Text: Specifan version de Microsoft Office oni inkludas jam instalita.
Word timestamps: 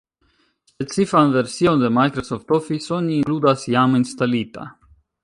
Specifan 0.71 1.29
version 1.35 1.77
de 1.83 1.91
Microsoft 1.99 2.53
Office 2.59 2.91
oni 2.99 3.13
inkludas 3.21 3.67
jam 3.75 3.95
instalita. 4.03 4.71